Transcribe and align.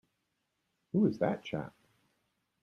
Who 0.93 1.01
was 1.01 1.19
that 1.19 1.43
chap? 1.43 1.75